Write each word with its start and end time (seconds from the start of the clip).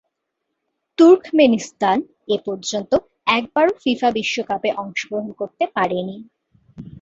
Turkmenistan 0.97 1.97
এপর্যন্ত 2.37 2.91
একবারও 3.37 3.73
FIFA 3.81 4.09
বিশ্বকাপে 4.17 4.69
অংশগ্রহণ 4.81 5.29
করতে 5.39 5.63
পারেনি। 5.75 6.17